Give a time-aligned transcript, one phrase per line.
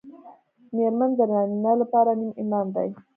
[0.75, 2.89] مېرمن د نارینه لپاره نیم ایمان دی